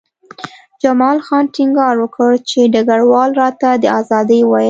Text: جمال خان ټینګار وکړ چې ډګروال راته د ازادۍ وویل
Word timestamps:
جمال 0.81 1.17
خان 1.25 1.43
ټینګار 1.55 1.95
وکړ 1.99 2.31
چې 2.49 2.59
ډګروال 2.73 3.31
راته 3.41 3.69
د 3.83 3.85
ازادۍ 3.99 4.41
وویل 4.43 4.59